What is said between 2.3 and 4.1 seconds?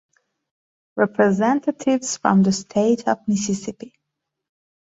the state of Mississippi.